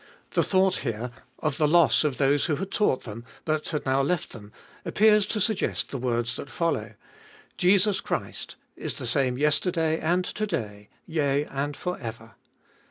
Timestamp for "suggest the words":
5.39-6.37